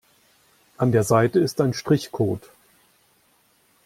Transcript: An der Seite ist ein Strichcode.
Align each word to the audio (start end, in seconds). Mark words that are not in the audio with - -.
An 0.77 0.91
der 0.91 1.03
Seite 1.03 1.37
ist 1.39 1.61
ein 1.61 1.75
Strichcode. 1.75 2.49